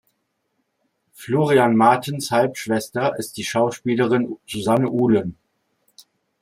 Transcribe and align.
Florian 1.13 1.73
Martens 1.75 2.31
Halbschwester 2.31 3.19
ist 3.19 3.37
die 3.37 3.43
Schauspielerin 3.43 4.37
Susanne 4.47 4.89
Uhlen. 4.89 5.37